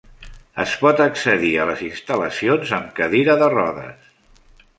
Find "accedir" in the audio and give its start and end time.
1.03-1.51